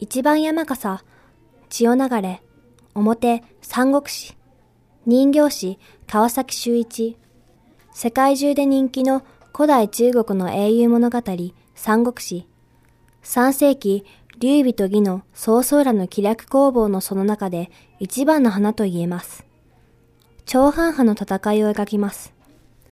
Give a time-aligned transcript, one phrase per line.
[0.00, 1.04] 一番山笠、
[1.68, 2.42] 千代流れ、
[2.94, 4.34] 表、三国志、
[5.04, 7.18] 人形師、川崎修一、
[7.92, 9.22] 世界中で人気の
[9.54, 11.22] 古代中国の英雄物語、
[11.74, 12.48] 三国志、
[13.20, 14.06] 三世紀、
[14.38, 19.44] 劉備と義の曹操らの気略工房のその中で一番の花と言えます。
[20.46, 22.32] 長半派の戦いを描きます。